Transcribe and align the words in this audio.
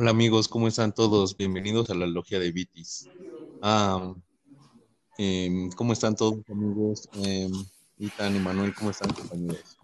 Hola 0.00 0.12
amigos, 0.12 0.46
¿cómo 0.46 0.68
están 0.68 0.94
todos? 0.94 1.36
Bienvenidos 1.36 1.90
a 1.90 1.94
la 1.96 2.06
Logia 2.06 2.38
de 2.38 2.52
Vitis. 2.52 3.10
Ah, 3.60 4.14
em, 5.18 5.72
¿cómo 5.72 5.92
están 5.92 6.14
todos 6.14 6.38
amigos? 6.48 7.08
Eh, 7.14 7.50
Itan 7.98 8.36
y 8.36 8.38
Manuel, 8.38 8.72
¿cómo 8.76 8.90
están 8.92 9.12
compañeros? 9.12 9.76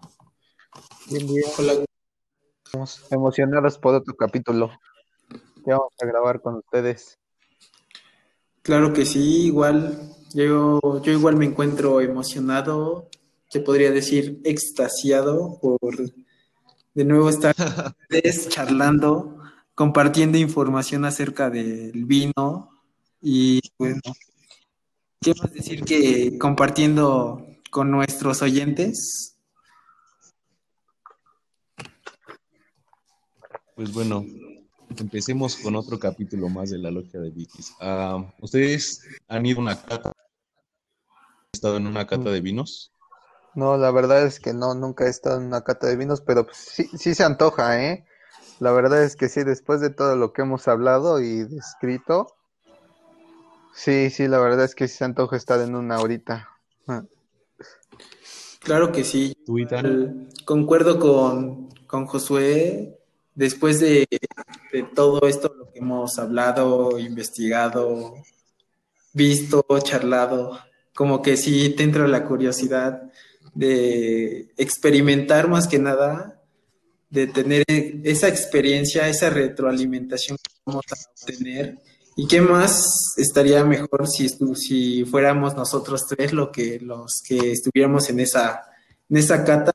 Bien, 1.09 1.27
bien. 1.27 1.43
Hola. 1.57 1.83
Estamos 2.63 3.03
emocionados 3.11 3.77
por 3.77 3.95
otro 3.95 4.15
capítulo 4.15 4.71
que 5.65 5.71
vamos 5.71 5.91
a 6.01 6.05
grabar 6.05 6.39
con 6.39 6.55
ustedes. 6.59 7.19
Claro 8.61 8.93
que 8.93 9.05
sí, 9.05 9.47
igual. 9.47 10.15
Yo, 10.33 10.79
yo 11.03 11.11
igual 11.11 11.35
me 11.35 11.43
encuentro 11.43 11.99
emocionado, 11.99 13.09
se 13.49 13.59
podría 13.59 13.91
decir 13.91 14.39
extasiado 14.45 15.59
por 15.59 15.93
de 15.97 17.03
nuevo 17.03 17.27
estar 17.27 17.53
ustedes 18.09 18.47
charlando, 18.47 19.41
compartiendo 19.75 20.37
información 20.37 21.05
acerca 21.05 21.49
del 21.49 22.05
vino 22.05 22.71
y 23.21 23.59
bueno, 23.77 24.01
¿qué 25.21 25.33
más 25.39 25.53
decir 25.53 25.83
que 25.83 26.37
compartiendo 26.39 27.45
con 27.69 27.91
nuestros 27.91 28.41
oyentes? 28.41 29.37
Pues 33.75 33.93
bueno, 33.93 34.25
empecemos 34.97 35.57
con 35.57 35.75
otro 35.75 35.99
capítulo 35.99 36.47
más 36.47 36.69
de 36.69 36.77
la 36.77 36.89
logia 36.89 37.19
de 37.19 37.29
Vitis. 37.29 37.73
Ah, 37.81 38.33
¿Ustedes 38.39 39.01
han 39.27 39.45
ido 39.45 39.59
a 39.59 39.63
una 39.63 39.81
cata? 39.81 40.09
¿Han 40.09 41.49
estado 41.51 41.75
en 41.75 41.87
una 41.87 42.07
cata 42.07 42.29
de 42.29 42.39
vinos? 42.39 42.93
No, 43.53 43.75
la 43.75 43.91
verdad 43.91 44.25
es 44.25 44.39
que 44.39 44.53
no, 44.53 44.73
nunca 44.73 45.05
he 45.05 45.09
estado 45.09 45.37
en 45.39 45.47
una 45.47 45.63
cata 45.63 45.87
de 45.87 45.97
vinos, 45.97 46.21
pero 46.21 46.45
pues 46.45 46.57
sí, 46.57 46.89
sí 46.97 47.13
se 47.13 47.23
antoja, 47.23 47.83
¿eh? 47.83 48.05
La 48.59 48.71
verdad 48.71 49.03
es 49.03 49.15
que 49.15 49.29
sí, 49.29 49.43
después 49.43 49.81
de 49.81 49.89
todo 49.89 50.15
lo 50.15 50.33
que 50.33 50.43
hemos 50.43 50.67
hablado 50.67 51.19
y 51.19 51.43
descrito, 51.43 52.27
sí, 53.73 54.09
sí, 54.09 54.27
la 54.27 54.39
verdad 54.39 54.65
es 54.65 54.75
que 54.75 54.87
sí 54.87 54.97
se 54.97 55.05
antoja 55.05 55.35
estar 55.35 55.59
en 55.59 55.75
una 55.75 55.95
ahorita. 55.95 56.49
Claro 58.59 58.91
que 58.91 59.03
sí. 59.03 59.35
Concuerdo 60.45 60.99
con, 60.99 61.69
con 61.85 62.05
Josué. 62.05 62.99
Después 63.35 63.81
de, 63.81 64.07
de 64.71 64.83
todo 64.83 65.27
esto, 65.27 65.53
lo 65.53 65.69
que 65.71 65.79
hemos 65.79 66.17
hablado, 66.17 66.97
investigado, 66.97 68.15
visto, 69.11 69.65
charlado, 69.83 70.57
como 70.93 71.21
que 71.21 71.35
sí 71.35 71.69
te 71.75 71.83
entra 71.83 72.07
la 72.07 72.25
curiosidad 72.25 73.11
de 73.53 74.53
experimentar 74.57 75.47
más 75.49 75.67
que 75.67 75.79
nada, 75.79 76.34
de 77.09 77.27
tener 77.27 77.63
esa 78.03 78.27
experiencia, 78.27 79.07
esa 79.07 79.29
retroalimentación 79.29 80.37
que 80.37 80.53
vamos 80.65 80.85
a 80.91 80.95
obtener. 81.11 81.79
¿Y 82.17 82.27
qué 82.27 82.41
más 82.41 83.13
estaría 83.17 83.63
mejor 83.65 84.07
si, 84.07 84.29
si 84.55 85.05
fuéramos 85.05 85.55
nosotros 85.55 86.05
tres 86.07 86.31
lo 86.33 86.51
que, 86.51 86.79
los 86.79 87.21
que 87.27 87.51
estuviéramos 87.51 88.09
en 88.09 88.21
esa, 88.21 88.63
en 89.09 89.17
esa 89.17 89.43
cata? 89.43 89.73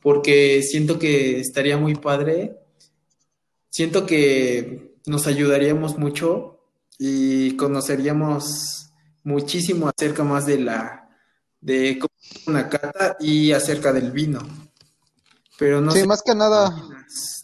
Porque 0.00 0.62
siento 0.62 0.98
que 0.98 1.38
estaría 1.40 1.76
muy 1.76 1.94
padre. 1.94 2.56
Siento 3.70 4.06
que 4.06 4.96
nos 5.06 5.26
ayudaríamos 5.26 5.98
mucho 5.98 6.60
y 6.98 7.56
conoceríamos 7.56 8.90
muchísimo 9.24 9.88
acerca 9.88 10.24
más 10.24 10.46
de 10.46 10.58
la 10.58 10.98
de 11.60 12.00
una 12.46 12.68
cata 12.68 13.16
y 13.20 13.52
acerca 13.52 13.92
del 13.92 14.10
vino. 14.10 14.40
Pero 15.62 15.80
no 15.80 15.92
sí, 15.92 16.04
más 16.08 16.24
que 16.24 16.34
nada, 16.34 16.76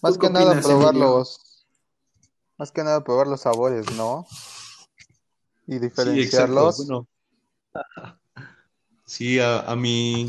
más 0.02 0.18
que 0.18 0.28
nada 0.28 0.60
probar 0.60 0.92
los, 0.92 1.64
más 2.56 2.72
que 2.72 2.82
nada 2.82 3.04
probar 3.04 3.28
los 3.28 3.42
sabores, 3.42 3.88
¿no? 3.92 4.26
Y 5.68 5.78
diferenciarlos. 5.78 6.84
Sí, 9.04 9.38
a, 9.38 9.60
a, 9.60 9.76
mi, 9.76 10.28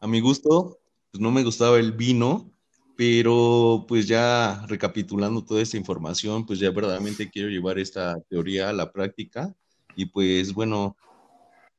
a 0.00 0.06
mi 0.06 0.20
gusto, 0.20 0.78
pues 1.10 1.20
no 1.20 1.30
me 1.30 1.44
gustaba 1.44 1.78
el 1.78 1.92
vino, 1.92 2.50
pero 2.96 3.84
pues 3.86 4.08
ya 4.08 4.64
recapitulando 4.66 5.44
toda 5.44 5.60
esta 5.60 5.76
información, 5.76 6.46
pues 6.46 6.58
ya 6.58 6.70
verdaderamente 6.70 7.30
quiero 7.30 7.50
llevar 7.50 7.78
esta 7.78 8.18
teoría 8.30 8.70
a 8.70 8.72
la 8.72 8.90
práctica 8.90 9.54
y 9.94 10.06
pues 10.06 10.54
bueno, 10.54 10.96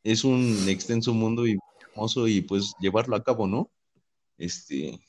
es 0.03 0.23
un 0.23 0.69
extenso 0.69 1.15
mundo 1.15 1.47
y 1.47 1.57
hermoso 1.81 2.27
y 2.27 2.41
pues 2.41 2.75
llevarlo 2.79 3.15
a 3.15 3.23
cabo, 3.23 3.47
¿no? 3.47 3.71
Este, 4.37 4.99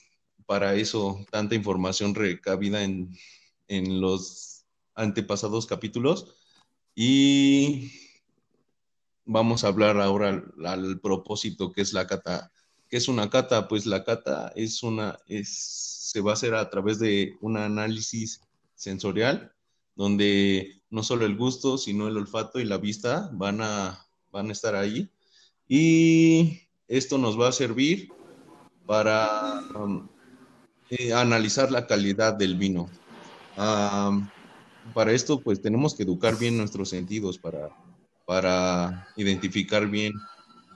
para 0.48 0.76
eso, 0.76 1.26
tanta 1.31 1.54
información 1.54 2.14
recabida 2.14 2.82
en, 2.82 3.14
en 3.69 4.00
los 4.00 4.64
antepasados 4.94 5.66
capítulos. 5.66 6.36
Y 6.94 7.92
vamos 9.26 9.62
a 9.62 9.69
hablar 9.69 10.00
ahora 10.00 10.42
al, 10.64 11.00
propósito 11.00 11.70
que 11.70 11.82
es 11.82 11.92
la 11.92 12.06
cata. 12.06 12.50
¿Qué 12.88 12.97
es 12.97 13.08
una 13.08 13.28
cata? 13.28 13.69
Pues 13.69 13.84
la 13.84 14.04
cata 14.04 14.50
es 14.56 14.82
una, 14.82 15.19
es, 15.26 15.50
se 16.12 16.22
va 16.22 16.31
a 16.31 16.34
hacer 16.34 16.54
a 16.54 16.70
través 16.70 16.98
de 16.98 17.37
un 17.42 17.58
análisis 17.58 18.41
sensorial, 18.75 19.53
donde 19.97 20.81
no 20.88 21.03
solo 21.03 21.26
el 21.26 21.37
gusto, 21.37 21.76
sino 21.76 22.08
el 22.08 22.16
olfato 22.16 22.58
y 22.58 22.64
la 22.64 22.78
vista 22.78 23.28
van 23.34 23.60
a 23.60 24.03
van 24.32 24.48
a 24.48 24.53
estar 24.53 24.75
ahí. 24.75 25.10
Y 25.69 26.62
esto 26.87 27.19
nos 27.19 27.38
va 27.38 27.48
a 27.48 27.53
servir 27.53 28.08
para 28.87 29.60
um, 29.75 30.08
eh, 30.91 31.12
analizar 31.12 31.71
la 31.71 31.87
calidad 31.87 32.34
del 32.34 32.56
vino. 32.56 32.88
para 34.94 35.12
esto, 35.12 35.41
pues 35.41 35.60
tenemos 35.60 35.94
que 35.94 36.04
educar 36.04 36.38
bien 36.38 36.56
nuestros 36.56 36.88
sentidos 36.88 37.38
para, 37.38 37.69
para 38.25 39.09
identificar 39.16 39.87
bien 39.87 40.12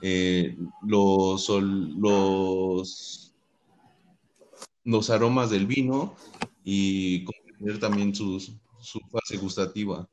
eh, 0.01 0.55
los, 0.85 1.49
los, 1.49 3.33
los 4.83 5.09
aromas 5.09 5.49
del 5.49 5.65
vino 5.65 6.15
y 6.63 7.23
comprender 7.23 7.79
también 7.79 8.13
su 8.13 8.39
fase 9.11 9.37
gustativa. 9.37 10.07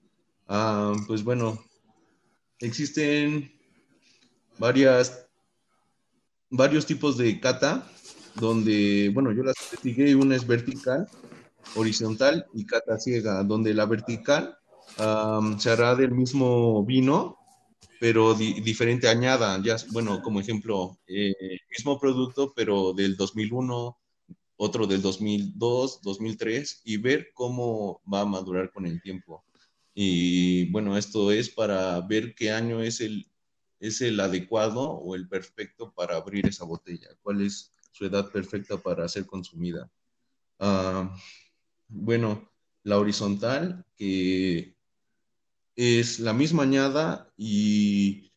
pues 1.07 1.23
bueno, 1.23 1.63
existen 2.61 3.53
varias, 4.59 5.27
varios 6.51 6.87
tipos 6.87 7.17
de 7.17 7.41
cata, 7.41 7.91
donde, 8.35 9.11
bueno, 9.13 9.33
yo 9.33 9.43
las 9.43 9.57
investigué, 9.63 10.15
una 10.15 10.37
es 10.37 10.47
vertical, 10.47 11.09
horizontal 11.75 12.47
y 12.55 12.65
cata 12.65 12.99
ciega, 12.99 13.43
donde 13.45 13.75
la 13.75 13.87
vertical 13.87 14.57
se 15.59 15.71
hará 15.71 15.95
del 15.95 16.11
mismo 16.11 16.85
vino, 16.85 17.39
pero 17.99 18.35
diferente 18.35 19.09
añada, 19.09 19.61
ya, 19.63 19.77
bueno, 19.93 20.23
como 20.23 20.41
ejemplo, 20.41 20.99
eh, 21.07 21.35
mismo 21.71 21.99
producto, 21.99 22.53
pero 22.55 22.93
del 22.93 23.17
2001, 23.17 23.99
otro 24.57 24.87
del 24.87 25.03
2002, 25.03 26.01
2003, 26.03 26.83
y 26.85 26.97
ver 26.97 27.31
cómo 27.35 28.01
va 28.13 28.23
a 28.23 28.27
madurar 28.27 28.71
con 28.73 28.87
el 28.87 29.01
tiempo. 29.03 29.45
Y 29.95 30.71
bueno, 30.71 30.97
esto 30.97 31.31
es 31.31 31.51
para 31.51 32.01
ver 32.01 32.35
qué 32.35 32.53
año 32.53 32.83
es 32.83 33.01
el, 33.01 33.27
es 33.81 34.01
el 34.01 34.19
adecuado 34.21 34.83
o 34.83 35.15
el 35.15 35.29
perfecto 35.29 35.93
para 35.93 36.17
abrir 36.17 36.47
esa 36.47 36.65
botella, 36.65 37.09
cuál 37.23 37.43
es 37.43 37.73
su 37.91 38.05
edad 38.07 38.31
perfecta 38.31 38.77
para 38.79 39.09
ser 39.09 39.27
consumida. 39.27 39.91
Ah, 40.59 41.17
bueno, 41.89 42.51
la 42.85 42.99
horizontal, 42.99 43.85
que 43.97 44.75
es 45.77 46.21
la 46.21 46.33
misma 46.33 46.65
añada 46.65 47.33
y 47.37 48.31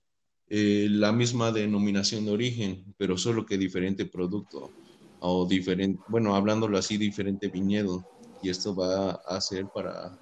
eh, 0.48 0.88
la 0.90 1.12
misma 1.12 1.52
denominación 1.52 2.26
de 2.26 2.32
origen, 2.32 2.94
pero 2.98 3.18
solo 3.18 3.46
que 3.46 3.58
diferente 3.58 4.06
producto 4.06 4.72
o 5.20 5.48
diferente, 5.48 6.02
bueno, 6.08 6.36
hablándolo 6.36 6.78
así, 6.78 6.98
diferente 6.98 7.48
viñedo. 7.48 8.06
Y 8.42 8.50
esto 8.50 8.76
va 8.76 9.12
a 9.12 9.40
ser 9.40 9.68
para 9.74 10.20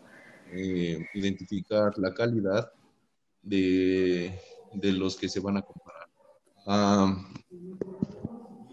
eh, 0.51 1.05
identificar 1.15 1.91
la 1.97 2.13
calidad 2.13 2.71
de, 3.41 4.39
de, 4.73 4.91
los 4.91 5.15
que 5.15 5.27
se 5.27 5.39
van 5.39 5.57
a 5.57 5.63
comparar. 5.63 6.07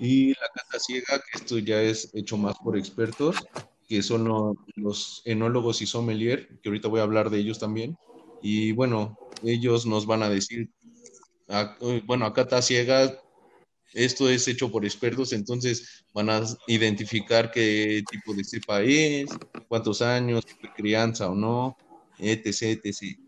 Y 0.00 0.28
la 0.28 0.48
cata 0.54 0.78
ciega, 0.78 1.18
que 1.18 1.38
esto 1.38 1.58
ya 1.58 1.82
es 1.82 2.10
hecho 2.14 2.36
más 2.36 2.56
por 2.58 2.76
expertos, 2.76 3.36
que 3.88 4.02
son 4.02 4.56
los 4.76 5.22
enólogos 5.24 5.82
y 5.82 5.86
sommelier, 5.86 6.60
que 6.62 6.68
ahorita 6.68 6.88
voy 6.88 7.00
a 7.00 7.04
hablar 7.04 7.30
de 7.30 7.38
ellos 7.38 7.58
también. 7.58 7.96
Y 8.42 8.72
bueno, 8.72 9.18
ellos 9.42 9.86
nos 9.86 10.06
van 10.06 10.22
a 10.22 10.28
decir, 10.28 10.70
bueno, 12.06 12.26
a 12.26 12.32
cata 12.32 12.62
ciega 12.62 13.18
esto 13.94 14.28
es 14.28 14.46
hecho 14.46 14.70
por 14.70 14.84
expertos, 14.84 15.32
entonces 15.32 16.04
van 16.12 16.28
a 16.28 16.42
identificar 16.66 17.50
qué 17.50 18.02
tipo 18.10 18.34
de 18.34 18.44
cepa 18.44 18.82
es, 18.82 19.30
cuántos 19.66 20.02
años, 20.02 20.44
crianza 20.76 21.30
o 21.30 21.34
no, 21.34 21.76
etc, 22.18 22.78
etc. 22.84 23.18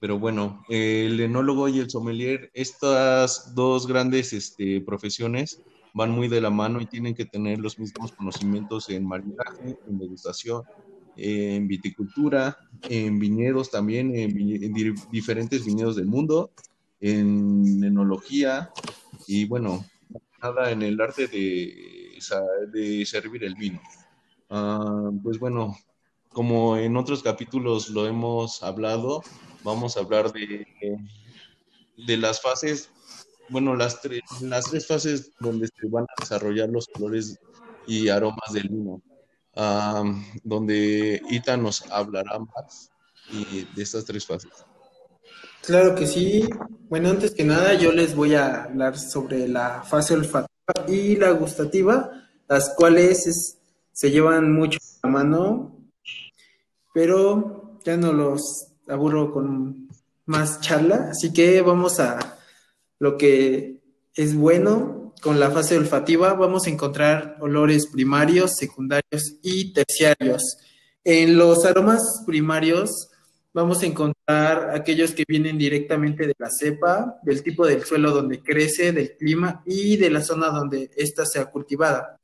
Pero 0.00 0.18
bueno, 0.18 0.64
el 0.68 1.20
enólogo 1.20 1.68
y 1.68 1.80
el 1.80 1.90
sommelier, 1.90 2.50
estas 2.54 3.54
dos 3.54 3.86
grandes 3.86 4.32
este, 4.32 4.80
profesiones 4.80 5.60
van 5.96 6.10
muy 6.12 6.28
de 6.28 6.40
la 6.40 6.50
mano 6.50 6.80
y 6.80 6.86
tienen 6.86 7.14
que 7.14 7.24
tener 7.24 7.58
los 7.58 7.78
mismos 7.78 8.12
conocimientos 8.12 8.88
en 8.90 9.06
maridaje, 9.06 9.78
en 9.88 9.98
degustación 9.98 10.62
en 11.16 11.66
viticultura, 11.66 12.58
en 12.82 13.18
viñedos 13.18 13.70
también, 13.70 14.14
en, 14.14 14.74
diferentes 15.10 15.64
viñedos 15.64 15.96
del 15.96 16.06
mundo, 16.06 16.50
en 17.00 17.82
enología 17.82 18.70
y 19.26 19.46
bueno, 19.46 19.84
nada 20.42 20.70
en 20.70 20.82
el 20.82 21.00
arte 21.00 21.26
de, 21.26 22.18
de 22.72 23.06
servir 23.06 23.44
el 23.44 23.54
vino. 23.54 23.80
Ah, 24.50 25.10
pues 25.22 25.38
bueno, 25.38 25.76
como 26.28 26.76
en 26.76 26.96
otros 26.96 27.22
capítulos 27.22 27.88
lo 27.88 28.06
hemos 28.06 28.62
hablado, 28.62 29.22
vamos 29.64 29.96
a 29.96 30.00
hablar 30.00 30.32
de, 30.32 30.66
de 31.96 32.16
las 32.18 32.42
fases, 32.42 32.90
bueno, 33.48 33.74
las, 33.76 34.00
las 34.40 34.64
tres 34.64 34.86
fases 34.86 35.32
donde 35.38 35.66
se 35.68 35.88
van 35.88 36.04
a 36.04 36.22
desarrollar 36.22 36.68
los 36.68 36.86
colores 36.88 37.38
y 37.86 38.08
aromas 38.08 38.52
del 38.52 38.68
vino, 38.68 39.02
donde 40.42 41.22
Ita 41.30 41.56
nos 41.56 41.90
hablará 41.90 42.38
más 42.38 42.90
de 43.30 43.82
estas 43.82 44.04
tres 44.04 44.26
fases. 44.26 44.52
Claro 45.62 45.94
que 45.94 46.06
sí. 46.06 46.48
Bueno, 46.88 47.10
antes 47.10 47.34
que 47.34 47.44
nada, 47.44 47.74
yo 47.74 47.90
les 47.90 48.14
voy 48.14 48.34
a 48.34 48.64
hablar 48.64 48.98
sobre 48.98 49.48
la 49.48 49.82
fase 49.82 50.14
olfativa 50.14 50.48
y 50.86 51.16
la 51.16 51.30
gustativa, 51.30 52.10
las 52.48 52.70
cuales 52.76 53.58
se 53.92 54.10
llevan 54.10 54.52
mucho 54.52 54.78
a 55.02 55.08
mano, 55.08 55.76
pero 56.94 57.80
ya 57.84 57.96
no 57.96 58.12
los 58.12 58.68
aburro 58.88 59.32
con 59.32 59.88
más 60.26 60.60
charla, 60.60 61.08
así 61.10 61.32
que 61.32 61.60
vamos 61.62 61.98
a 62.00 62.35
lo 62.98 63.16
que 63.16 63.80
es 64.14 64.34
bueno 64.34 65.14
con 65.20 65.40
la 65.40 65.50
fase 65.50 65.76
olfativa 65.76 66.34
vamos 66.34 66.66
a 66.66 66.70
encontrar 66.70 67.36
olores 67.40 67.86
primarios, 67.86 68.56
secundarios 68.56 69.38
y 69.42 69.72
terciarios. 69.72 70.58
En 71.04 71.36
los 71.36 71.64
aromas 71.64 72.22
primarios 72.26 73.10
vamos 73.52 73.82
a 73.82 73.86
encontrar 73.86 74.70
aquellos 74.74 75.12
que 75.12 75.24
vienen 75.26 75.56
directamente 75.56 76.26
de 76.26 76.34
la 76.38 76.48
cepa, 76.50 77.18
del 77.22 77.42
tipo 77.42 77.66
del 77.66 77.84
suelo 77.84 78.10
donde 78.10 78.42
crece, 78.42 78.92
del 78.92 79.16
clima 79.16 79.62
y 79.64 79.96
de 79.96 80.10
la 80.10 80.20
zona 80.20 80.48
donde 80.48 80.90
ésta 80.96 81.24
sea 81.24 81.46
cultivada. 81.46 82.18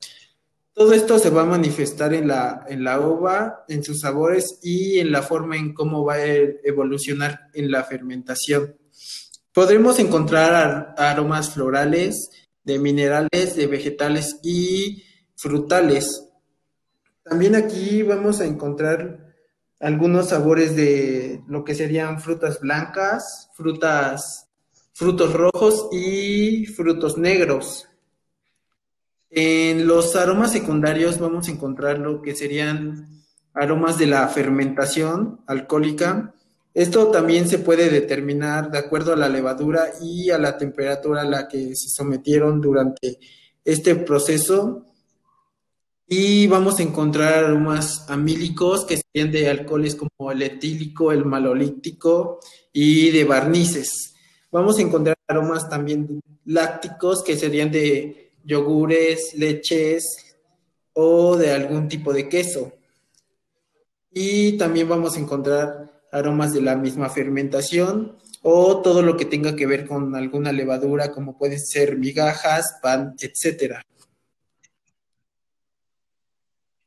Todo 0.75 0.93
esto 0.95 1.19
se 1.19 1.31
va 1.31 1.43
a 1.43 1.47
manifestar 1.47 2.15
en 2.15 2.29
la, 2.29 2.65
en 2.69 2.85
la 2.85 3.01
uva, 3.01 3.65
en 3.69 3.83
sus 3.83 4.01
sabores 4.01 4.59
y 4.63 4.99
en 4.99 5.13
la 5.13 5.23
forma 5.23 5.57
en 5.57 5.75
cómo 5.75 6.05
va 6.05 6.15
a 6.15 6.27
evolucionar 6.27 7.49
en 7.53 7.71
la 7.71 7.85
fermentación. 7.85 8.75
Podremos 9.53 9.99
encontrar 9.99 10.95
aromas 10.97 11.51
florales, 11.51 12.31
de 12.65 12.79
minerales, 12.79 13.55
de 13.55 13.67
vegetales 13.67 14.39
y 14.43 15.03
frutales. 15.37 16.29
También 17.23 17.55
aquí 17.55 18.03
vamos 18.03 18.41
a 18.41 18.47
encontrar 18.47 19.35
algunos 19.79 20.31
sabores 20.31 20.75
de 20.75 21.43
lo 21.49 21.65
que 21.65 21.75
serían 21.75 22.21
frutas 22.21 22.61
blancas, 22.61 23.51
frutas, 23.55 24.49
frutos 24.95 25.35
rojos 25.35 25.89
y 25.93 26.65
frutos 26.67 27.19
negros. 27.19 27.89
En 29.29 29.87
los 29.87 30.17
aromas 30.17 30.53
secundarios 30.53 31.19
vamos 31.19 31.49
a 31.49 31.51
encontrar 31.51 31.99
lo 31.99 32.23
que 32.23 32.35
serían 32.35 33.23
aromas 33.53 33.99
de 33.99 34.07
la 34.07 34.27
fermentación 34.29 35.41
alcohólica, 35.47 36.35
esto 36.75 37.09
también 37.09 37.49
se 37.49 37.59
puede 37.59 37.91
determinar 37.91 38.71
de 38.71 38.79
acuerdo 38.79 39.13
a 39.13 39.17
la 39.17 39.29
levadura 39.29 39.89
y 40.01 40.31
a 40.31 40.39
la 40.39 40.57
temperatura 40.57 41.21
a 41.21 41.25
la 41.25 41.47
que 41.47 41.77
se 41.77 41.89
sometieron 41.89 42.61
durante 42.61 43.19
este 43.65 43.95
proceso. 43.97 44.87
Y 46.09 46.47
vamos 46.47 46.79
a 46.79 46.83
encontrar 46.83 47.45
aromas 47.45 48.07
amílicos 48.09 48.87
que 48.87 48.99
serían 48.99 49.31
de 49.31 49.49
alcoholes 49.49 49.97
como 49.97 50.31
el 50.31 50.43
etílico, 50.43 51.13
el 51.13 51.25
malolítico 51.25 52.41
y 52.73 53.11
de 53.11 53.25
barnices. 53.25 54.15
Vamos 54.51 54.79
a 54.79 54.83
encontrar 54.83 55.17
aromas 55.29 55.69
también 55.69 56.21
lácticos 56.47 57.23
que 57.23 57.37
serían 57.37 57.71
de 57.71 58.33
yogures, 58.45 59.35
leches 59.37 60.37
o 60.95 61.37
de 61.37 61.51
algún 61.51 61.89
tipo 61.89 62.13
de 62.13 62.29
queso. 62.29 62.73
Y 64.13 64.59
también 64.59 64.89
vamos 64.89 65.17
a 65.17 65.21
encontrar 65.21 66.02
aromas 66.13 66.53
de 66.53 66.61
la 66.61 66.77
misma 66.77 67.09
fermentación 67.09 68.17
o 68.43 68.83
todo 68.83 69.03
lo 69.03 69.17
que 69.17 69.25
tenga 69.25 69.57
que 69.57 69.67
ver 69.67 69.87
con 69.87 70.15
alguna 70.15 70.53
levadura, 70.53 71.11
como 71.13 71.39
pueden 71.39 71.61
ser 71.61 71.97
migajas, 71.97 72.79
pan, 72.83 73.15
etc. 73.19 73.77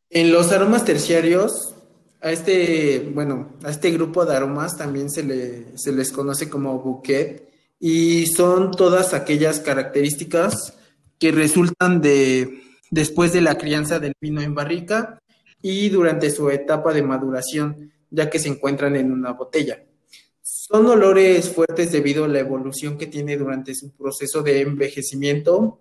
En 0.09 0.31
los 0.31 0.51
aromas 0.51 0.85
terciarios, 0.85 1.75
a 2.21 2.31
este, 2.31 3.11
bueno, 3.13 3.53
a 3.63 3.71
este 3.71 3.91
grupo 3.91 4.25
de 4.25 4.35
aromas 4.35 4.77
también 4.77 5.09
se, 5.09 5.23
le, 5.23 5.77
se 5.77 5.91
les 5.91 6.11
conoce 6.11 6.49
como 6.49 6.79
bouquet 6.79 7.49
y 7.79 8.27
son 8.27 8.71
todas 8.71 9.13
aquellas 9.13 9.59
características 9.59 10.77
que 11.19 11.31
resultan 11.31 12.01
de 12.01 12.61
después 12.91 13.33
de 13.33 13.41
la 13.41 13.57
crianza 13.57 13.99
del 13.99 14.13
vino 14.19 14.41
en 14.41 14.55
barrica 14.55 15.19
y 15.61 15.89
durante 15.89 16.29
su 16.31 16.49
etapa 16.49 16.93
de 16.93 17.03
maduración 17.03 17.91
ya 18.15 18.29
que 18.29 18.39
se 18.39 18.49
encuentran 18.49 18.95
en 18.95 19.11
una 19.11 19.33
botella. 19.33 19.83
Son 20.41 20.85
olores 20.87 21.49
fuertes 21.49 21.91
debido 21.91 22.23
a 22.23 22.27
la 22.27 22.39
evolución 22.39 22.97
que 22.97 23.07
tiene 23.07 23.37
durante 23.37 23.75
su 23.75 23.91
proceso 23.91 24.41
de 24.41 24.61
envejecimiento 24.61 25.79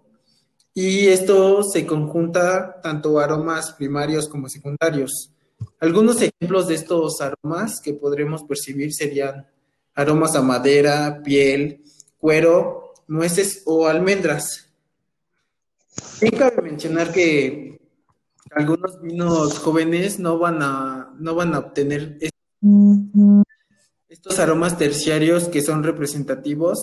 y 0.74 1.06
esto 1.06 1.62
se 1.62 1.86
conjunta 1.86 2.80
tanto 2.82 3.20
aromas 3.20 3.72
primarios 3.72 4.28
como 4.28 4.48
secundarios. 4.48 5.30
Algunos 5.78 6.20
ejemplos 6.20 6.66
de 6.66 6.74
estos 6.74 7.20
aromas 7.20 7.80
que 7.80 7.94
podremos 7.94 8.42
percibir 8.42 8.92
serían 8.92 9.46
aromas 9.94 10.34
a 10.34 10.42
madera, 10.42 11.22
piel, 11.22 11.82
cuero, 12.18 12.92
nueces 13.06 13.62
o 13.66 13.86
almendras. 13.86 14.68
También 16.18 16.40
cabe 16.40 16.62
mencionar 16.62 17.12
que 17.12 17.73
algunos 18.54 19.00
vinos 19.00 19.58
jóvenes 19.58 20.18
no 20.18 20.38
van 20.38 20.62
a, 20.62 21.12
no 21.18 21.34
van 21.34 21.54
a 21.54 21.58
obtener 21.58 22.18
estos 24.08 24.38
aromas 24.38 24.78
terciarios 24.78 25.48
que 25.48 25.62
son 25.62 25.82
representativos. 25.82 26.82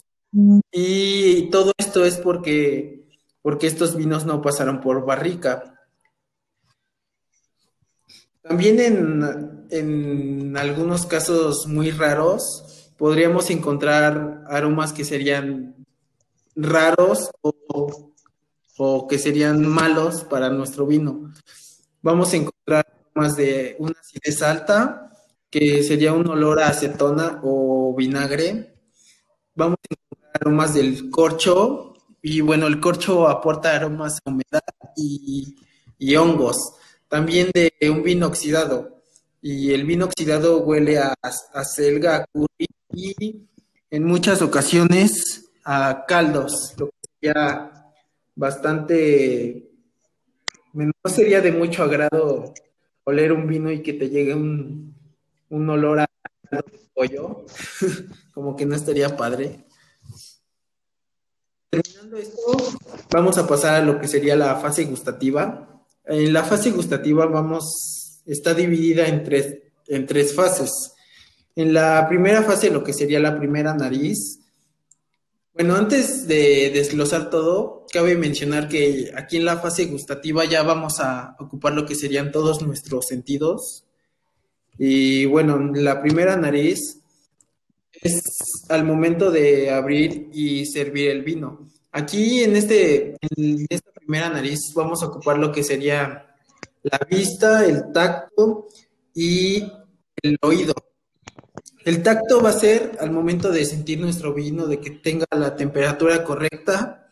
Y 0.72 1.50
todo 1.50 1.74
esto 1.78 2.06
es 2.06 2.18
porque, 2.18 3.08
porque 3.42 3.68
estos 3.68 3.96
vinos 3.96 4.26
no 4.26 4.42
pasaron 4.42 4.82
por 4.82 5.06
barrica. 5.06 5.78
También 8.42 8.80
en, 8.80 9.68
en 9.70 10.58
algunos 10.58 11.06
casos 11.06 11.68
muy 11.68 11.92
raros 11.92 12.94
podríamos 12.98 13.50
encontrar 13.50 14.44
aromas 14.48 14.94
que 14.94 15.06
serían 15.06 15.76
raros 16.56 17.32
o 17.42 18.12
o 18.84 19.08
que 19.08 19.20
serían 19.20 19.64
malos 19.68 20.24
para 20.24 20.50
nuestro 20.50 20.88
vino. 20.88 21.32
Vamos 22.02 22.34
a 22.34 22.38
encontrar 22.38 22.86
más 23.14 23.36
de 23.36 23.76
una 23.80 23.96
acidez 24.00 24.42
alta, 24.42 25.14
que 25.50 25.84
sería 25.84 26.14
un 26.14 26.28
olor 26.28 26.62
a 26.62 26.70
acetona 26.70 27.40
o 27.44 27.94
vinagre. 27.96 28.76
Vamos 29.56 29.78
a 29.90 29.94
encontrar 29.94 30.32
aromas 30.42 30.74
del 30.74 31.10
corcho, 31.10 31.94
y 32.22 32.42
bueno, 32.42 32.68
el 32.68 32.80
corcho 32.80 33.28
aporta 33.28 33.76
aromas 33.76 34.20
a 34.24 34.30
humedad 34.30 34.62
y, 34.96 36.16
hongos. 36.16 36.76
También 37.08 37.52
de 37.54 37.74
un 37.90 38.04
vino 38.04 38.28
oxidado. 38.28 39.02
Y 39.42 39.74
el 39.74 39.86
vino 39.86 40.06
oxidado 40.06 40.60
huele 40.60 41.00
a, 41.00 41.14
a 41.22 41.64
selga, 41.66 42.26
curry 42.32 42.68
y 42.94 43.48
en 43.90 44.06
muchas 44.06 44.42
ocasiones 44.42 45.50
a 45.66 46.06
caldos, 46.08 46.74
lo 46.78 46.88
que 46.88 46.94
sería 47.20 47.72
bastante, 48.36 49.71
no 50.74 50.94
sería 51.06 51.42
de 51.42 51.52
mucho 51.52 51.84
agrado 51.84 52.54
oler 53.04 53.32
un 53.32 53.48
vino 53.48 53.72
y 53.72 53.82
que 53.82 53.94
te 53.94 54.10
llegue 54.10 54.34
un, 54.34 54.96
un 55.50 55.70
olor 55.70 56.00
a 56.00 56.08
pollo, 56.94 57.46
como 58.34 58.56
que 58.56 58.66
no 58.66 58.76
estaría 58.76 59.16
padre. 59.16 59.66
Terminando 61.70 62.18
esto, 62.18 62.58
vamos 63.12 63.38
a 63.38 63.48
pasar 63.48 63.76
a 63.76 63.86
lo 63.86 64.00
que 64.00 64.08
sería 64.08 64.36
la 64.36 64.56
fase 64.58 64.86
gustativa. 64.86 65.84
En 66.06 66.34
la 66.34 66.44
fase 66.44 66.72
gustativa 66.72 67.26
vamos, 67.26 68.22
está 68.26 68.54
dividida 68.54 69.08
en 69.08 69.24
tres, 69.24 69.58
en 69.88 70.06
tres 70.06 70.36
fases. 70.36 70.94
En 71.56 71.74
la 71.74 72.08
primera 72.08 72.44
fase, 72.44 72.70
lo 72.70 72.84
que 72.84 72.94
sería 72.94 73.20
la 73.20 73.38
primera 73.38 73.74
nariz, 73.74 74.41
bueno, 75.54 75.76
antes 75.76 76.28
de 76.28 76.72
desglosar 76.74 77.30
todo, 77.30 77.86
cabe 77.92 78.16
mencionar 78.16 78.70
que 78.70 79.12
aquí 79.16 79.38
en 79.38 79.46
la 79.46 79.58
fase 79.58 79.86
gustativa 79.86 80.46
ya 80.46 80.64
vamos 80.64 81.00
a 81.00 81.36
ocupar 81.40 81.74
lo 81.74 81.86
que 81.86 81.96
serían 81.96 82.32
todos 82.32 82.62
nuestros 82.62 83.06
sentidos. 83.08 83.86
Y 84.78 85.26
bueno, 85.26 85.60
la 85.74 86.02
primera 86.02 86.38
nariz 86.38 87.02
es 87.92 88.22
al 88.70 88.86
momento 88.86 89.30
de 89.30 89.70
abrir 89.70 90.30
y 90.34 90.66
servir 90.66 91.10
el 91.10 91.24
vino. 91.24 91.68
Aquí 91.92 92.44
en, 92.44 92.56
este, 92.56 93.18
en 93.20 93.66
esta 93.70 93.92
primera 93.92 94.30
nariz 94.30 94.60
vamos 94.74 95.04
a 95.04 95.08
ocupar 95.08 95.38
lo 95.38 95.52
que 95.52 95.64
sería 95.64 96.34
la 96.84 97.00
vista, 97.10 97.66
el 97.66 97.92
tacto 97.92 98.68
y 99.14 99.70
el 100.24 100.38
oído. 100.42 100.74
El 101.84 102.04
tacto 102.04 102.42
va 102.42 102.50
a 102.50 102.54
ser 102.54 102.98
al 103.00 103.12
momento 103.12 103.50
de 103.50 103.66
sentir 103.66 104.00
nuestro 104.00 104.34
vino, 104.34 104.68
de 104.68 104.80
que 104.80 104.92
tenga 104.92 105.26
la 105.32 105.56
temperatura 105.56 106.24
correcta. 106.24 107.12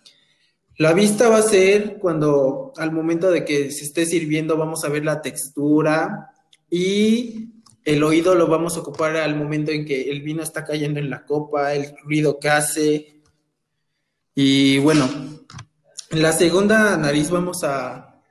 La 0.77 0.93
vista 0.93 1.27
va 1.27 1.38
a 1.38 1.43
ser 1.43 1.97
cuando 1.97 2.71
al 2.77 2.91
momento 2.91 3.31
de 3.31 3.43
que 3.43 3.71
se 3.71 3.85
esté 3.85 4.05
sirviendo 4.05 4.57
vamos 4.57 4.83
a 4.83 4.89
ver 4.89 5.03
la 5.03 5.21
textura 5.21 6.31
y 6.69 7.49
el 7.83 8.03
oído 8.03 8.35
lo 8.35 8.47
vamos 8.47 8.77
a 8.77 8.81
ocupar 8.81 9.17
al 9.17 9.35
momento 9.35 9.71
en 9.71 9.85
que 9.85 10.09
el 10.11 10.21
vino 10.21 10.43
está 10.43 10.63
cayendo 10.63 10.99
en 10.99 11.09
la 11.09 11.25
copa, 11.25 11.73
el 11.73 11.95
ruido 12.03 12.39
que 12.39 12.49
hace. 12.49 13.21
Y 14.35 14.77
bueno, 14.77 15.09
en 16.11 16.21
la 16.21 16.31
segunda 16.31 16.95
nariz 16.95 17.31
vamos 17.31 17.63
a, 17.63 18.21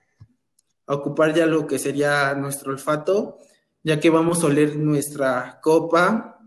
a 0.87 0.95
ocupar 0.95 1.35
ya 1.35 1.47
lo 1.47 1.66
que 1.66 1.80
sería 1.80 2.33
nuestro 2.35 2.71
olfato 2.71 3.38
ya 3.82 4.00
que 4.00 4.11
vamos 4.11 4.42
a 4.42 4.47
oler 4.47 4.76
nuestra 4.76 5.61
copa. 5.62 6.40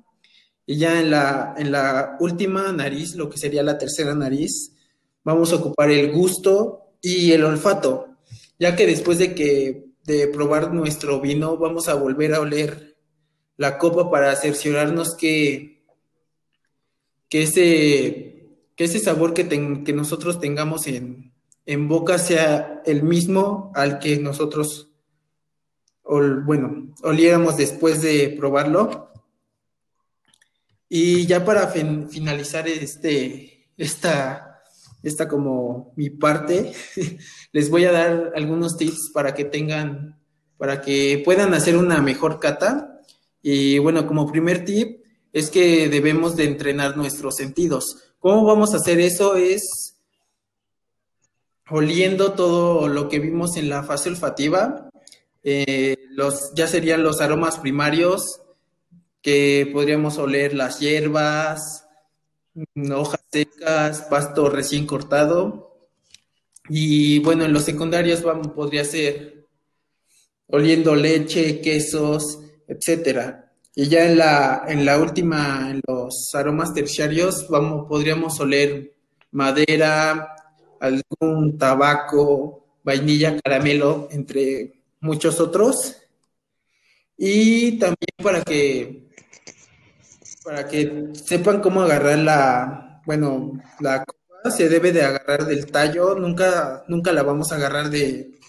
Y 0.65 0.77
ya 0.77 0.99
en 1.01 1.11
la, 1.11 1.55
en 1.57 1.71
la 1.71 2.17
última 2.19 2.71
nariz, 2.71 3.15
lo 3.15 3.29
que 3.29 3.37
sería 3.37 3.63
la 3.63 3.77
tercera 3.77 4.15
nariz, 4.15 4.77
vamos 5.23 5.51
a 5.51 5.57
ocupar 5.57 5.91
el 5.91 6.11
gusto 6.11 6.95
y 7.01 7.31
el 7.31 7.43
olfato, 7.43 8.17
ya 8.59 8.75
que 8.75 8.85
después 8.85 9.17
de 9.17 9.33
que 9.33 9.91
de 10.03 10.27
probar 10.27 10.73
nuestro 10.73 11.19
vino, 11.19 11.57
vamos 11.57 11.87
a 11.87 11.95
volver 11.95 12.33
a 12.33 12.39
oler 12.39 12.97
la 13.57 13.77
copa 13.77 14.09
para 14.09 14.35
cerciorarnos 14.35 15.15
que, 15.15 15.83
que, 17.29 17.43
ese, 17.43 18.57
que 18.75 18.83
ese 18.83 18.99
sabor 18.99 19.33
que, 19.33 19.47
que 19.47 19.93
nosotros 19.93 20.39
tengamos 20.39 20.87
en, 20.87 21.33
en 21.65 21.87
boca 21.87 22.17
sea 22.17 22.81
el 22.85 23.03
mismo 23.03 23.71
al 23.75 23.99
que 23.99 24.17
nosotros 24.17 24.90
bueno, 26.03 26.93
oliéramos 27.03 27.57
después 27.57 28.01
de 28.01 28.35
probarlo. 28.37 29.11
Y 30.89 31.25
ya 31.25 31.45
para 31.45 31.67
finalizar 31.67 32.67
este, 32.67 33.69
esta, 33.77 34.61
esta 35.03 35.27
como 35.27 35.93
mi 35.95 36.09
parte, 36.09 36.73
les 37.53 37.69
voy 37.69 37.85
a 37.85 37.91
dar 37.91 38.33
algunos 38.35 38.75
tips 38.77 39.11
para 39.13 39.33
que 39.33 39.45
tengan, 39.45 40.19
para 40.57 40.81
que 40.81 41.21
puedan 41.23 41.53
hacer 41.53 41.77
una 41.77 42.01
mejor 42.01 42.39
cata. 42.39 43.01
Y 43.41 43.79
bueno, 43.79 44.05
como 44.05 44.29
primer 44.29 44.65
tip 44.65 45.01
es 45.31 45.49
que 45.49 45.87
debemos 45.87 46.35
de 46.35 46.43
entrenar 46.43 46.97
nuestros 46.97 47.35
sentidos. 47.35 47.85
¿Cómo 48.19 48.43
vamos 48.43 48.73
a 48.73 48.77
hacer 48.77 48.99
eso? 48.99 49.35
Es 49.35 49.95
oliendo 51.69 52.33
todo 52.33 52.89
lo 52.89 53.07
que 53.07 53.19
vimos 53.19 53.55
en 53.55 53.69
la 53.69 53.83
fase 53.83 54.09
olfativa, 54.09 54.90
eh, 55.43 55.97
los, 56.11 56.53
ya 56.55 56.67
serían 56.67 57.03
los 57.03 57.21
aromas 57.21 57.59
primarios, 57.59 58.41
que 59.21 59.69
podríamos 59.71 60.17
oler 60.17 60.53
las 60.53 60.79
hierbas, 60.79 61.87
mm, 62.53 62.91
hojas 62.91 63.21
secas, 63.31 64.01
pasto 64.09 64.49
recién 64.49 64.85
cortado. 64.85 65.77
Y 66.69 67.19
bueno, 67.19 67.45
en 67.45 67.53
los 67.53 67.63
secundarios 67.63 68.23
vamos, 68.23 68.49
podría 68.49 68.85
ser 68.85 69.47
oliendo 70.47 70.95
leche, 70.95 71.61
quesos, 71.61 72.39
etcétera. 72.67 73.51
Y 73.75 73.87
ya 73.87 74.05
en 74.09 74.17
la, 74.17 74.65
en 74.67 74.85
la 74.85 74.97
última, 74.99 75.69
en 75.71 75.81
los 75.87 76.29
aromas 76.33 76.73
terciarios, 76.73 77.47
vamos, 77.49 77.87
podríamos 77.87 78.39
oler 78.39 78.93
madera, 79.31 80.35
algún 80.79 81.57
tabaco, 81.57 82.65
vainilla, 82.83 83.39
caramelo, 83.39 84.09
entre 84.11 84.80
muchos 85.01 85.39
otros. 85.39 85.97
Y 87.17 87.77
también 87.77 88.15
para 88.23 88.41
que, 88.43 89.09
para 90.43 90.67
que 90.67 91.09
sepan 91.13 91.61
cómo 91.61 91.81
agarrar 91.81 92.19
la, 92.19 93.01
bueno, 93.05 93.61
la 93.79 94.03
copa 94.05 94.49
se 94.49 94.69
debe 94.69 94.91
de 94.91 95.03
agarrar 95.03 95.45
del 95.45 95.67
tallo, 95.67 96.15
nunca, 96.15 96.83
nunca 96.87 97.11
la 97.11 97.23
vamos 97.23 97.51
a 97.51 97.55
agarrar 97.55 97.89
de, 97.89 98.39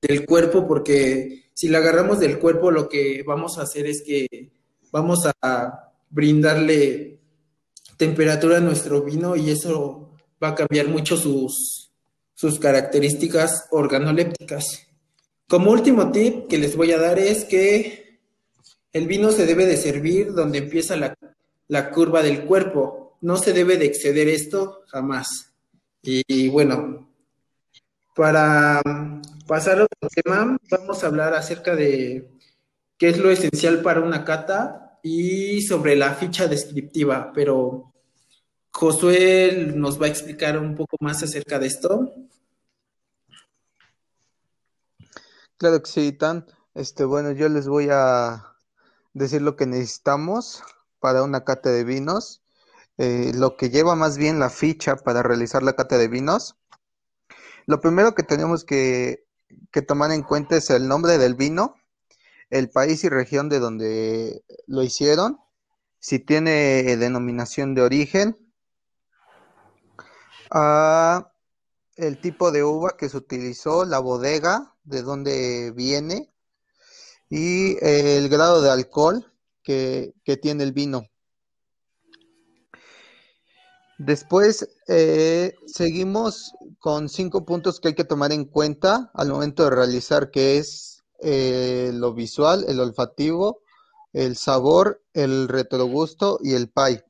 del 0.00 0.26
cuerpo 0.26 0.66
porque 0.66 1.50
si 1.54 1.68
la 1.68 1.78
agarramos 1.78 2.18
del 2.18 2.38
cuerpo 2.38 2.70
lo 2.70 2.88
que 2.88 3.22
vamos 3.26 3.58
a 3.58 3.62
hacer 3.62 3.86
es 3.86 4.02
que 4.04 4.50
vamos 4.90 5.20
a 5.42 5.92
brindarle 6.10 7.20
temperatura 7.96 8.58
a 8.58 8.60
nuestro 8.60 9.02
vino 9.02 9.36
y 9.36 9.50
eso 9.50 10.10
va 10.42 10.48
a 10.48 10.54
cambiar 10.54 10.88
mucho 10.88 11.16
sus, 11.16 11.90
sus 12.34 12.58
características 12.58 13.66
organolépticas. 13.70 14.86
Como 15.48 15.70
último 15.70 16.10
tip 16.10 16.48
que 16.48 16.58
les 16.58 16.76
voy 16.76 16.90
a 16.90 16.98
dar 16.98 17.20
es 17.20 17.44
que 17.44 18.18
el 18.92 19.06
vino 19.06 19.30
se 19.30 19.46
debe 19.46 19.64
de 19.64 19.76
servir 19.76 20.32
donde 20.32 20.58
empieza 20.58 20.96
la, 20.96 21.90
curva 21.90 22.22
del 22.22 22.44
cuerpo. 22.46 23.16
No 23.20 23.36
se 23.36 23.52
debe 23.52 23.76
de 23.76 23.86
exceder 23.86 24.26
esto 24.26 24.82
jamás. 24.88 25.52
Y, 26.02 26.48
bueno, 26.48 27.08
para 28.14 28.82
pasar 29.46 29.80
a 29.80 29.84
otro 29.84 30.08
tema, 30.08 30.56
vamos 30.70 31.04
a 31.04 31.06
hablar 31.06 31.34
acerca 31.34 31.76
de 31.76 32.28
qué 32.98 33.10
es 33.10 33.18
lo 33.18 33.30
esencial 33.30 33.82
para 33.82 34.00
una 34.00 34.24
cata 34.24 34.98
y 35.02 35.62
sobre 35.62 35.94
la 35.94 36.14
ficha 36.14 36.48
descriptiva, 36.48 37.30
pero 37.32 37.92
Josué 38.72 39.72
nos 39.74 40.00
va 40.00 40.06
a 40.06 40.10
explicar 40.10 40.58
un 40.58 40.74
poco 40.74 40.96
más 41.00 41.22
acerca 41.22 41.58
de 41.58 41.66
esto. 41.68 42.12
Claro 45.58 45.82
que 45.82 45.90
sí, 45.90 46.12
Tan. 46.12 46.46
Este, 46.74 47.04
bueno, 47.06 47.32
yo 47.32 47.48
les 47.48 47.66
voy 47.66 47.88
a 47.90 48.54
decir 49.14 49.40
lo 49.40 49.56
que 49.56 49.64
necesitamos 49.64 50.62
para 51.00 51.22
una 51.22 51.44
cata 51.44 51.70
de 51.70 51.82
vinos. 51.84 52.42
Eh, 52.98 53.32
lo 53.34 53.56
que 53.56 53.70
lleva 53.70 53.94
más 53.94 54.18
bien 54.18 54.38
la 54.38 54.50
ficha 54.50 54.96
para 54.96 55.22
realizar 55.22 55.62
la 55.62 55.74
cata 55.74 55.96
de 55.96 56.08
vinos. 56.08 56.56
Lo 57.66 57.80
primero 57.80 58.14
que 58.14 58.22
tenemos 58.22 58.64
que, 58.64 59.26
que 59.70 59.82
tomar 59.82 60.12
en 60.12 60.22
cuenta 60.22 60.56
es 60.56 60.68
el 60.70 60.88
nombre 60.88 61.16
del 61.16 61.34
vino, 61.34 61.76
el 62.50 62.70
país 62.70 63.02
y 63.04 63.08
región 63.08 63.48
de 63.48 63.58
donde 63.58 64.44
lo 64.66 64.82
hicieron, 64.82 65.40
si 65.98 66.18
tiene 66.18 66.96
denominación 66.96 67.74
de 67.74 67.82
origen, 67.82 68.38
ah, 70.50 71.32
el 71.96 72.20
tipo 72.20 72.52
de 72.52 72.62
uva 72.62 72.96
que 72.96 73.08
se 73.08 73.16
utilizó, 73.16 73.84
la 73.84 73.98
bodega, 73.98 74.75
de 74.86 75.02
dónde 75.02 75.72
viene 75.72 76.32
y 77.28 77.76
el 77.84 78.28
grado 78.28 78.62
de 78.62 78.70
alcohol 78.70 79.32
que, 79.62 80.14
tiene 80.40 80.64
el 80.64 80.72
vino. 80.72 81.06
Después 83.98 84.68
eh, 84.88 85.54
seguimos 85.66 86.52
con 86.78 87.08
cinco 87.08 87.44
puntos 87.44 87.80
que 87.80 87.88
hay 87.88 87.94
que 87.94 88.04
tomar 88.04 88.30
en 88.32 88.44
cuenta 88.44 89.10
al 89.14 89.28
momento 89.28 89.64
de 89.64 89.70
realizar, 89.70 90.30
que 90.30 90.58
es 90.58 91.02
eh, 91.20 91.90
lo 91.94 92.12
visual, 92.14 92.64
el 92.68 92.78
olfativo, 92.78 93.62
el 94.12 94.36
sabor, 94.36 95.02
el 95.14 95.48
retrogusto 95.48 96.38
y 96.42 96.52
el 96.52 96.68
pie. 96.68 97.04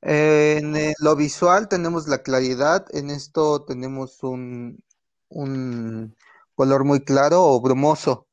En 0.00 0.94
lo 0.98 1.14
visual 1.14 1.68
tenemos 1.68 2.08
la 2.08 2.22
claridad, 2.22 2.86
en 2.92 3.10
esto 3.10 3.64
tenemos 3.64 4.22
un, 4.22 4.82
un 5.34 6.16
color 6.54 6.84
muy 6.84 7.00
claro 7.04 7.44
o 7.44 7.60
brumoso. 7.60 8.26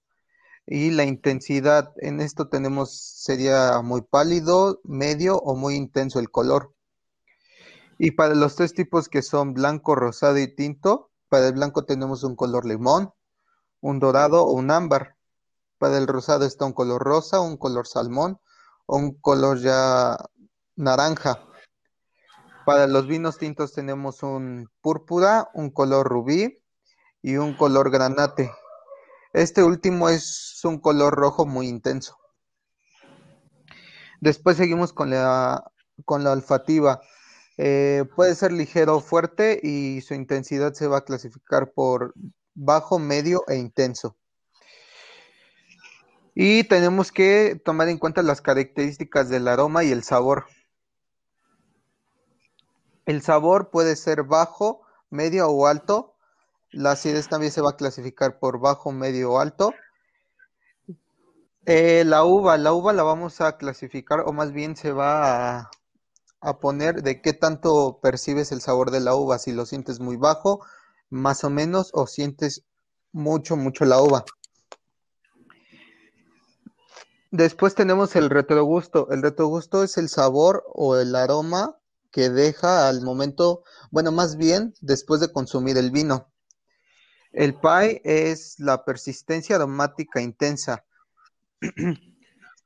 Y 0.65 0.91
la 0.91 1.03
intensidad 1.03 1.93
en 1.97 2.21
esto 2.21 2.47
tenemos 2.47 2.95
sería 2.95 3.81
muy 3.81 4.01
pálido, 4.01 4.79
medio 4.83 5.37
o 5.37 5.55
muy 5.55 5.75
intenso 5.75 6.19
el 6.19 6.29
color. 6.29 6.73
Y 7.97 8.11
para 8.11 8.35
los 8.35 8.55
tres 8.55 8.73
tipos 8.73 9.09
que 9.09 9.21
son 9.21 9.53
blanco, 9.53 9.95
rosado 9.95 10.37
y 10.37 10.53
tinto, 10.53 11.09
para 11.27 11.47
el 11.47 11.53
blanco 11.53 11.85
tenemos 11.85 12.23
un 12.23 12.35
color 12.35 12.65
limón, 12.65 13.11
un 13.81 13.99
dorado 13.99 14.43
o 14.43 14.53
un 14.53 14.71
ámbar. 14.71 15.15
Para 15.79 15.97
el 15.97 16.07
rosado 16.07 16.45
está 16.45 16.65
un 16.65 16.73
color 16.73 17.01
rosa, 17.01 17.39
un 17.39 17.57
color 17.57 17.87
salmón 17.87 18.39
o 18.85 18.97
un 18.97 19.13
color 19.13 19.59
ya 19.59 20.17
naranja. 20.75 21.43
Para 22.65 22.87
los 22.87 23.07
vinos 23.07 23.37
tintos 23.37 23.73
tenemos 23.73 24.21
un 24.21 24.69
púrpura, 24.81 25.49
un 25.53 25.71
color 25.71 26.07
rubí, 26.07 26.61
y 27.21 27.37
un 27.37 27.53
color 27.55 27.91
granate. 27.91 28.51
Este 29.33 29.63
último 29.63 30.09
es 30.09 30.59
un 30.63 30.79
color 30.79 31.13
rojo 31.15 31.45
muy 31.45 31.67
intenso. 31.67 32.17
Después 34.21 34.57
seguimos 34.57 34.91
con 34.93 35.11
la, 35.11 35.71
con 36.05 36.23
la 36.23 36.31
olfativa. 36.31 37.01
Eh, 37.57 38.05
puede 38.15 38.35
ser 38.35 38.51
ligero 38.51 38.97
o 38.97 39.01
fuerte 39.01 39.59
y 39.61 40.01
su 40.01 40.13
intensidad 40.13 40.73
se 40.73 40.87
va 40.87 40.99
a 40.99 41.05
clasificar 41.05 41.71
por 41.71 42.13
bajo, 42.53 42.99
medio 42.99 43.43
e 43.47 43.55
intenso. 43.55 44.17
Y 46.35 46.63
tenemos 46.65 47.11
que 47.11 47.59
tomar 47.63 47.89
en 47.89 47.97
cuenta 47.97 48.23
las 48.23 48.41
características 48.41 49.29
del 49.29 49.47
aroma 49.47 49.83
y 49.83 49.91
el 49.91 50.03
sabor. 50.03 50.45
El 53.05 53.21
sabor 53.21 53.71
puede 53.71 53.95
ser 53.95 54.23
bajo, 54.23 54.81
medio 55.09 55.49
o 55.49 55.67
alto, 55.67 56.15
la 56.71 56.91
acidez 56.91 57.27
también 57.27 57.51
se 57.51 57.61
va 57.61 57.71
a 57.71 57.77
clasificar 57.77 58.39
por 58.39 58.59
bajo, 58.59 58.91
medio 58.91 59.33
o 59.33 59.39
alto. 59.39 59.73
Eh, 61.65 62.03
la 62.05 62.23
uva, 62.23 62.57
la 62.57 62.73
uva 62.73 62.93
la 62.93 63.03
vamos 63.03 63.41
a 63.41 63.57
clasificar 63.57 64.21
o 64.21 64.33
más 64.33 64.51
bien 64.51 64.75
se 64.75 64.91
va 64.91 65.59
a, 65.59 65.71
a 66.41 66.59
poner 66.59 67.03
de 67.03 67.21
qué 67.21 67.33
tanto 67.33 67.99
percibes 68.01 68.51
el 68.51 68.61
sabor 68.61 68.91
de 68.91 69.01
la 69.01 69.15
uva, 69.15 69.39
si 69.39 69.51
lo 69.51 69.65
sientes 69.65 69.99
muy 69.99 70.17
bajo, 70.17 70.65
más 71.09 71.43
o 71.43 71.49
menos, 71.49 71.91
o 71.93 72.07
sientes 72.07 72.63
mucho, 73.11 73.55
mucho 73.55 73.85
la 73.85 74.01
uva. 74.01 74.25
Después 77.31 77.75
tenemos 77.75 78.15
el 78.15 78.29
retrogusto. 78.29 79.07
El 79.11 79.21
retrogusto 79.21 79.83
es 79.83 79.97
el 79.97 80.09
sabor 80.09 80.63
o 80.73 80.97
el 80.97 81.15
aroma 81.15 81.77
que 82.11 82.29
deja 82.29 82.87
al 82.87 83.01
momento, 83.01 83.63
bueno, 83.91 84.11
más 84.11 84.35
bien 84.35 84.73
después 84.81 85.21
de 85.21 85.31
consumir 85.31 85.77
el 85.77 85.91
vino. 85.91 86.27
El 87.31 87.55
pie 87.55 88.01
es 88.03 88.59
la 88.59 88.83
persistencia 88.83 89.55
aromática 89.55 90.21
intensa. 90.21 90.85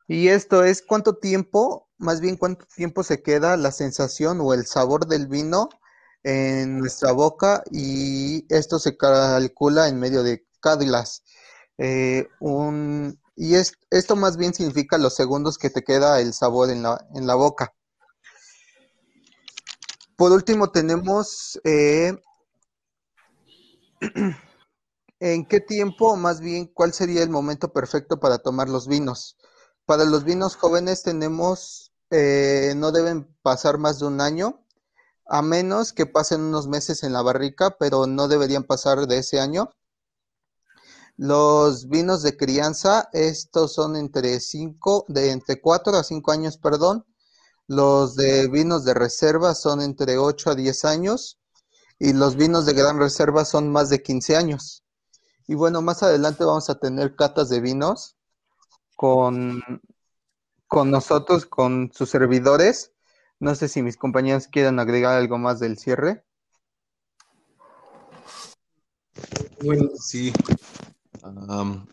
y 0.07 0.27
esto 0.27 0.63
es 0.63 0.81
cuánto 0.81 1.17
tiempo, 1.17 1.89
más 1.97 2.21
bien 2.21 2.37
cuánto 2.37 2.65
tiempo 2.75 3.03
se 3.03 3.21
queda 3.21 3.57
la 3.57 3.71
sensación 3.71 4.39
o 4.41 4.53
el 4.53 4.65
sabor 4.65 5.07
del 5.07 5.27
vino 5.27 5.69
en 6.23 6.77
nuestra 6.77 7.11
boca 7.11 7.63
y 7.71 8.45
esto 8.53 8.79
se 8.79 8.95
calcula 8.95 9.87
en 9.89 9.99
medio 9.99 10.23
de 10.23 10.45
cádilas. 10.61 11.23
Eh, 11.77 12.27
y 13.35 13.55
es, 13.55 13.73
esto 13.89 14.15
más 14.15 14.37
bien 14.37 14.53
significa 14.53 14.97
los 14.97 15.15
segundos 15.15 15.57
que 15.57 15.69
te 15.69 15.83
queda 15.83 16.21
el 16.21 16.33
sabor 16.33 16.69
en 16.69 16.83
la, 16.83 17.05
en 17.13 17.27
la 17.27 17.35
boca. 17.35 17.73
Por 20.15 20.31
último 20.31 20.71
tenemos 20.71 21.59
eh, 21.63 22.15
en 25.23 25.45
qué 25.45 25.61
tiempo, 25.61 26.17
más 26.17 26.41
bien, 26.41 26.67
cuál 26.67 26.91
sería 26.91 27.23
el 27.23 27.29
momento 27.29 27.71
perfecto 27.71 28.19
para 28.19 28.39
tomar 28.39 28.67
los 28.67 28.89
vinos. 28.89 29.37
Para 29.85 30.03
los 30.03 30.25
vinos 30.25 30.57
jóvenes 30.57 31.01
tenemos, 31.01 31.93
eh, 32.09 32.73
no 32.75 32.91
deben 32.91 33.33
pasar 33.41 33.77
más 33.77 33.99
de 33.99 34.07
un 34.07 34.19
año, 34.19 34.65
a 35.25 35.41
menos 35.41 35.93
que 35.93 36.05
pasen 36.05 36.41
unos 36.41 36.67
meses 36.67 37.03
en 37.03 37.13
la 37.13 37.21
barrica, 37.21 37.77
pero 37.79 38.05
no 38.05 38.27
deberían 38.27 38.65
pasar 38.65 39.07
de 39.07 39.19
ese 39.19 39.39
año. 39.39 39.69
Los 41.15 41.87
vinos 41.87 42.21
de 42.21 42.35
crianza, 42.35 43.07
estos 43.13 43.71
son 43.71 43.95
entre 43.95 44.41
cinco, 44.41 45.05
de 45.07 45.31
entre 45.31 45.61
4 45.61 45.95
a 45.95 46.03
5 46.03 46.31
años, 46.33 46.57
perdón. 46.57 47.05
Los 47.67 48.15
de 48.17 48.49
vinos 48.49 48.83
de 48.83 48.93
reserva 48.93 49.55
son 49.55 49.81
entre 49.81 50.17
8 50.17 50.49
a 50.49 50.55
10 50.55 50.83
años 50.83 51.39
y 51.97 52.11
los 52.11 52.35
vinos 52.35 52.65
de 52.65 52.73
gran 52.73 52.99
reserva 52.99 53.45
son 53.45 53.71
más 53.71 53.89
de 53.89 54.03
15 54.03 54.35
años. 54.35 54.82
Y 55.47 55.55
bueno, 55.55 55.81
más 55.81 56.03
adelante 56.03 56.43
vamos 56.43 56.69
a 56.69 56.79
tener 56.79 57.15
catas 57.15 57.49
de 57.49 57.59
vinos 57.59 58.15
con, 58.95 59.61
con 60.67 60.89
nosotros, 60.89 61.45
con 61.45 61.91
sus 61.93 62.09
servidores. 62.09 62.93
No 63.39 63.53
sé 63.55 63.67
si 63.67 63.81
mis 63.81 63.97
compañeros 63.97 64.47
quieren 64.47 64.79
agregar 64.79 65.17
algo 65.17 65.37
más 65.37 65.59
del 65.59 65.77
cierre. 65.77 66.23
Bueno, 69.61 69.89
sí, 69.99 70.33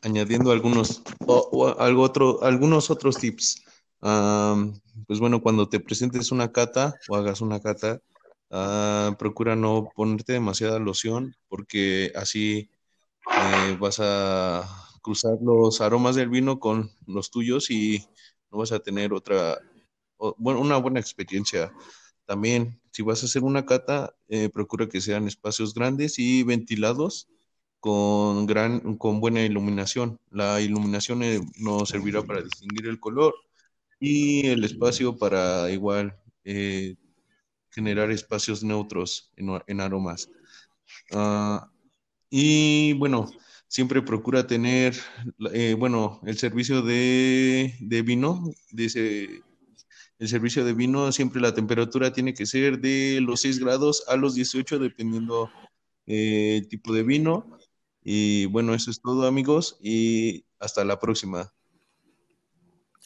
añadiendo 0.02 0.50
algunos, 0.52 1.02
o, 1.26 1.74
algo 1.78 2.02
otro, 2.02 2.42
algunos 2.42 2.90
otros 2.90 3.16
tips. 3.16 3.64
pues 4.00 5.20
bueno, 5.20 5.40
cuando 5.42 5.68
te 5.68 5.80
presentes 5.80 6.32
una 6.32 6.52
cata 6.52 6.94
o 7.08 7.16
hagas 7.16 7.40
una 7.40 7.60
cata, 7.60 8.00
ah, 8.50 9.14
procura 9.18 9.56
no 9.56 9.88
ponerte 9.94 10.32
demasiada 10.32 10.78
loción 10.78 11.36
porque 11.48 12.12
así 12.14 12.70
eh, 13.38 13.76
vas 13.78 13.98
a 14.00 14.64
cruzar 15.02 15.38
los 15.42 15.80
aromas 15.80 16.16
del 16.16 16.28
vino 16.28 16.58
con 16.58 16.90
los 17.06 17.30
tuyos 17.30 17.70
y 17.70 18.04
no 18.50 18.58
vas 18.58 18.72
a 18.72 18.80
tener 18.80 19.12
otra, 19.12 19.58
bueno, 20.36 20.60
una 20.60 20.76
buena 20.76 21.00
experiencia. 21.00 21.72
También, 22.26 22.80
si 22.92 23.02
vas 23.02 23.22
a 23.22 23.26
hacer 23.26 23.42
una 23.42 23.66
cata, 23.66 24.14
eh, 24.28 24.48
procura 24.48 24.88
que 24.88 25.00
sean 25.00 25.26
espacios 25.26 25.74
grandes 25.74 26.18
y 26.18 26.42
ventilados 26.42 27.28
con, 27.80 28.46
gran, 28.46 28.96
con 28.98 29.20
buena 29.20 29.42
iluminación. 29.42 30.20
La 30.30 30.60
iluminación 30.60 31.22
eh, 31.22 31.40
nos 31.58 31.88
servirá 31.88 32.22
para 32.22 32.42
distinguir 32.42 32.86
el 32.86 33.00
color 33.00 33.34
y 33.98 34.46
el 34.46 34.64
espacio 34.64 35.16
para 35.16 35.70
igual 35.70 36.16
eh, 36.44 36.96
generar 37.70 38.10
espacios 38.10 38.62
neutros 38.62 39.32
en, 39.36 39.80
aromas. 39.80 40.30
Ah, 41.12 41.70
y 42.30 42.94
bueno, 42.94 43.30
siempre 43.68 44.02
procura 44.02 44.46
tener, 44.46 44.96
eh, 45.52 45.74
bueno, 45.78 46.20
el 46.24 46.38
servicio 46.38 46.82
de, 46.82 47.74
de 47.80 48.02
vino, 48.02 48.50
dice, 48.70 49.42
el 50.20 50.28
servicio 50.28 50.64
de 50.64 50.74
vino, 50.74 51.10
siempre 51.12 51.40
la 51.40 51.54
temperatura 51.54 52.12
tiene 52.12 52.34
que 52.34 52.46
ser 52.46 52.78
de 52.78 53.20
los 53.22 53.40
6 53.40 53.58
grados 53.58 54.04
a 54.06 54.16
los 54.16 54.34
18, 54.34 54.78
dependiendo 54.78 55.50
el 56.06 56.68
tipo 56.68 56.92
de 56.92 57.02
vino. 57.02 57.58
Y 58.02 58.46
bueno, 58.46 58.74
eso 58.74 58.90
es 58.90 59.00
todo 59.00 59.26
amigos 59.26 59.78
y 59.80 60.44
hasta 60.58 60.84
la 60.84 60.98
próxima. 60.98 61.52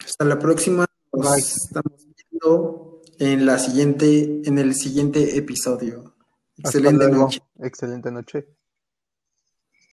Hasta 0.05 0.25
la 0.25 0.39
próxima. 0.39 0.87
Nos 1.13 1.39
estamos 1.39 2.07
viendo 2.31 3.03
en 3.19 3.47
la 3.47 3.59
siguiente, 3.59 4.43
en 4.45 4.59
el 4.59 4.75
siguiente 4.75 5.37
episodio. 5.39 6.17
Excelente 6.57 7.09
noche. 7.09 7.41
Excelente 7.61 8.11
noche. 8.11 8.49